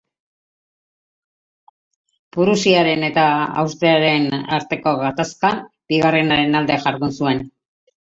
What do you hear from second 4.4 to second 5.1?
arteko